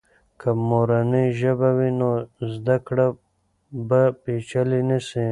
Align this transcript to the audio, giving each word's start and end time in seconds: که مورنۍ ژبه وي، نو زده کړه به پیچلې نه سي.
که 0.39 0.49
مورنۍ 0.69 1.27
ژبه 1.39 1.69
وي، 1.77 1.91
نو 1.99 2.09
زده 2.53 2.77
کړه 2.87 3.07
به 3.87 4.01
پیچلې 4.23 4.81
نه 4.89 4.97
سي. 5.07 5.25